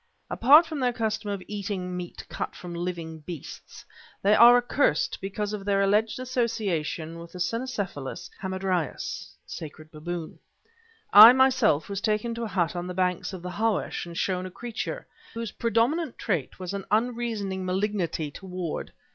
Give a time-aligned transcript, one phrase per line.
[0.31, 3.85] Apart from their custom of eating meat cut from living beasts,
[4.23, 10.39] they are accursed because of their alleged association with the Cynocephalus hamadryas (Sacred Baboon).
[11.13, 14.47] I, myself, was taken to a hut on the banks of the Hawash and shown
[14.47, 15.05] a creature...
[15.35, 18.91] whose predominant trait was an unreasoning malignity toward...